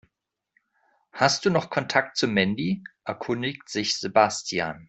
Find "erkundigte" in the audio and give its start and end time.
3.03-3.71